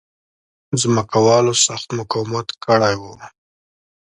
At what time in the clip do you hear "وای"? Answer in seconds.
3.01-3.27